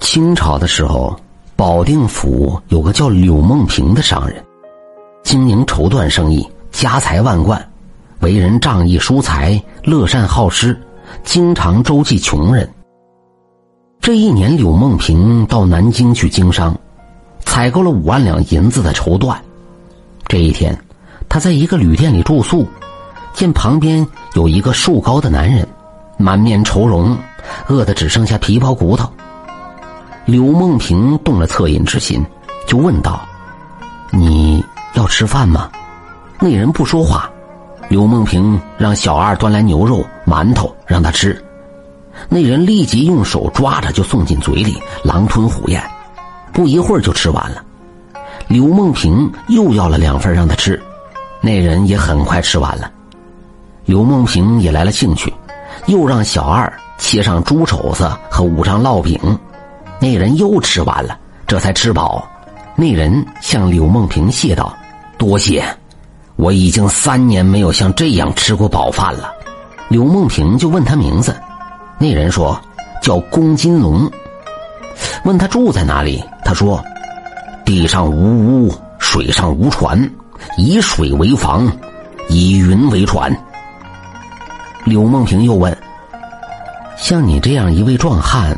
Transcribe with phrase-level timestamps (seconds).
[0.00, 1.16] 清朝的时候，
[1.56, 4.44] 保定府有个叫柳梦平的商人，
[5.22, 7.64] 经营绸缎生意，家财万贯，
[8.20, 10.78] 为人仗义疏财，乐善好施，
[11.22, 12.68] 经常周济穷人。
[14.00, 16.76] 这一年，柳梦平到南京去经商，
[17.40, 19.36] 采购了五万两银子的绸缎。
[20.26, 20.78] 这一天，
[21.28, 22.66] 他在一个旅店里住宿，
[23.32, 25.66] 见旁边有一个瘦高的男人，
[26.18, 27.16] 满面愁容，
[27.68, 29.08] 饿得只剩下皮包骨头。
[30.26, 32.24] 刘梦萍动了恻隐之心，
[32.66, 33.20] 就问道
[34.10, 35.70] ：“你要吃饭吗？”
[36.40, 37.30] 那人不说话。
[37.90, 41.44] 刘梦萍让小二端来牛肉、馒头让他吃，
[42.30, 45.82] 那人立即用手抓着就送进嘴里，狼吞虎咽，
[46.54, 47.62] 不一会儿就吃完了。
[48.48, 50.82] 刘梦萍又要了两份让他吃，
[51.42, 52.90] 那人也很快吃完了。
[53.84, 55.32] 刘梦萍也来了兴趣，
[55.84, 59.20] 又让小二切上猪肘子和五张烙饼。
[60.04, 62.28] 那人又吃完了，这才吃饱。
[62.76, 64.76] 那人向柳梦萍谢道
[65.16, 65.64] ：“多谢，
[66.36, 69.32] 我已经三年没有像这样吃过饱饭了。”
[69.88, 71.34] 柳梦萍就问他名字，
[71.98, 72.60] 那人说
[73.00, 74.06] ：“叫龚金龙。”
[75.24, 76.84] 问他住在哪里，他说
[77.64, 79.98] ：“地上无屋，水上无船，
[80.58, 81.66] 以水为房，
[82.28, 83.34] 以云为船。”
[84.84, 85.74] 柳梦萍又问
[86.94, 88.54] ：“像你这样一位壮汉。”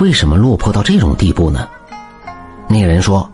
[0.00, 1.68] 为什么落魄到这种地步呢？
[2.68, 3.28] 那人说：“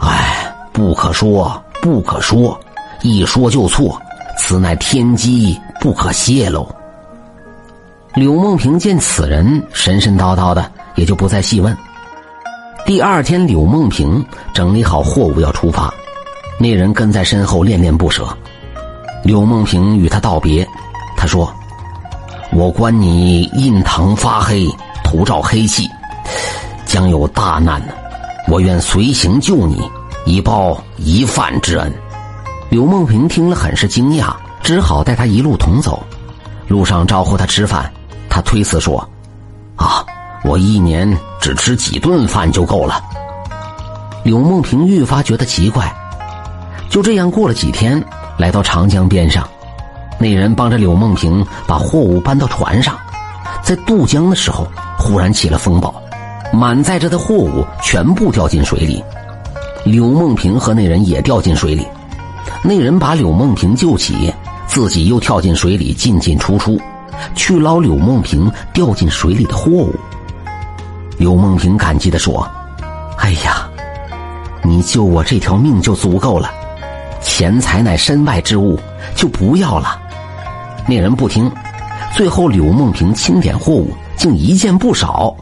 [0.00, 2.58] 哎，不可说，不可说，
[3.02, 4.00] 一说就错，
[4.36, 6.68] 此乃天机，不可泄露。”
[8.14, 11.76] 柳梦萍见此人神神叨叨的，也就不再细问。
[12.84, 15.92] 第二天，柳梦萍整理好货物要出发，
[16.58, 18.26] 那人跟在身后恋恋不舍。
[19.22, 20.66] 柳梦萍与他道别，
[21.16, 21.52] 他说
[22.52, 24.66] ：“我观你印堂发黑。”
[25.06, 25.88] 头罩黑气，
[26.84, 27.92] 将有大难呢。
[28.48, 29.88] 我愿随行救你，
[30.24, 31.94] 以报一饭之恩。
[32.70, 34.34] 柳梦萍听了很是惊讶，
[34.64, 36.02] 只好带他一路同走。
[36.66, 37.90] 路上招呼他吃饭，
[38.28, 38.98] 他推辞说
[39.78, 40.04] ：“啊，
[40.42, 43.00] 我一年只吃几顿饭就够了。”
[44.24, 45.94] 柳梦萍愈发觉得奇怪。
[46.90, 48.04] 就这样过了几天，
[48.38, 49.48] 来到长江边上，
[50.18, 52.98] 那人帮着柳梦萍把货物搬到船上，
[53.62, 54.66] 在渡江的时候。
[55.06, 55.94] 忽然起了风暴，
[56.52, 59.00] 满载着的货物全部掉进水里，
[59.84, 61.86] 柳梦平和那人也掉进水里。
[62.60, 64.34] 那人把柳梦平救起，
[64.66, 66.76] 自己又跳进水里进进出出，
[67.36, 69.94] 去捞柳梦平掉进水里的货物。
[71.18, 72.44] 柳梦平感激地说
[73.18, 73.68] ：“哎呀，
[74.64, 76.50] 你救我这条命就足够了，
[77.22, 78.76] 钱财乃身外之物，
[79.14, 80.00] 就不要了。”
[80.84, 81.48] 那人不听，
[82.16, 83.94] 最后柳梦平清点货物。
[84.16, 85.34] 竟一件不少，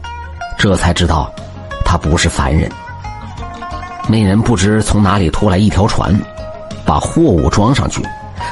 [0.57, 1.31] 这才知道
[1.85, 2.69] 他不是凡人。
[4.07, 6.13] 那人不知从哪里拖来一条船，
[6.85, 8.03] 把货物装上去，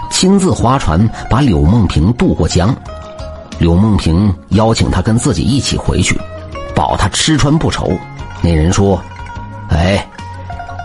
[0.09, 2.75] 亲自划船把柳梦萍渡过江。
[3.59, 6.19] 柳梦萍邀请他跟自己一起回去，
[6.73, 7.91] 保他吃穿不愁。
[8.41, 9.00] 那人说
[9.69, 10.05] ：“哎，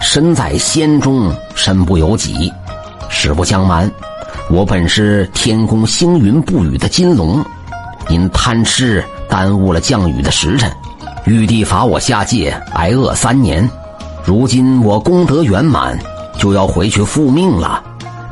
[0.03, 2.53] 身在仙中，身不由己。
[3.09, 3.91] 实不相瞒，
[4.51, 7.43] 我本是天宫星云不雨的金龙，
[8.11, 10.71] 因贪吃。”耽误了降雨的时辰，
[11.27, 13.69] 玉帝罚我下界挨饿三年。
[14.25, 15.99] 如今我功德圆满，
[16.39, 17.83] 就要回去复命了。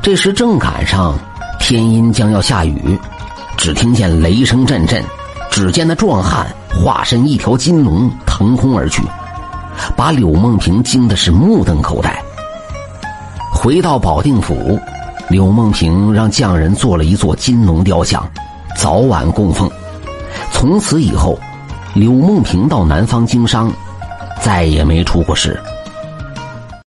[0.01, 1.17] 这时正赶上
[1.59, 2.97] 天阴将要下雨，
[3.57, 5.03] 只听见雷声阵阵，
[5.51, 9.01] 只见那壮汉化身一条金龙腾空而去，
[9.95, 12.21] 把柳梦萍惊的是目瞪口呆。
[13.51, 14.79] 回到保定府，
[15.29, 18.25] 柳梦萍让匠人做了一座金龙雕像，
[18.77, 19.69] 早晚供奉。
[20.51, 21.39] 从此以后，
[21.93, 23.71] 柳梦萍到南方经商，
[24.41, 25.59] 再也没出过事。